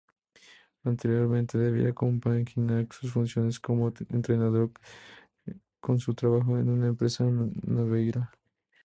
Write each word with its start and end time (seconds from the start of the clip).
Anteriormente 0.83 1.59
debía 1.59 1.93
compaginar 1.93 2.87
sus 2.89 3.11
funciones 3.11 3.59
como 3.59 3.93
entrenador 4.09 4.71
con 5.79 5.99
su 5.99 6.15
trabajo 6.15 6.57
en 6.57 6.69
una 6.69 6.87
empresa 6.87 7.23
naviera. 7.23 8.31